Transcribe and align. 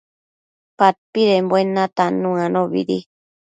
padpidembuen 0.77 1.67
natannu 1.75 2.29
anobidi 2.45 2.99